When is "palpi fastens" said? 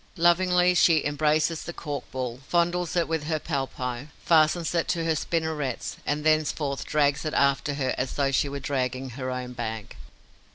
3.37-4.73